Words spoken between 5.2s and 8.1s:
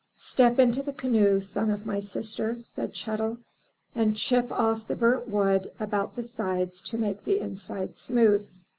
wood about the sides to make the inside